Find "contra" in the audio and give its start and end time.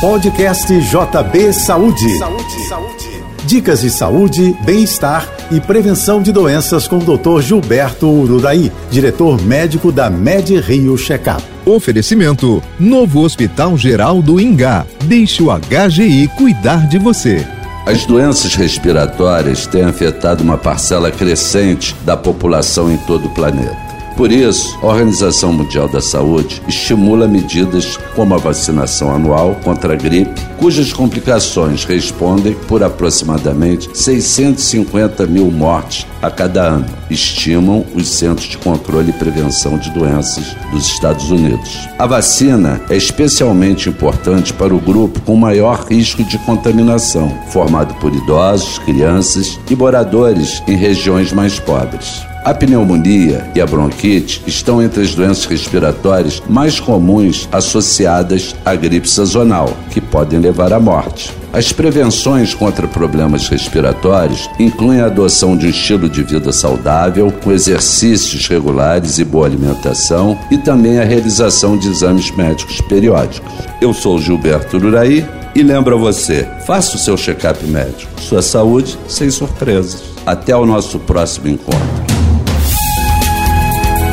29.62-29.92, 62.54-62.86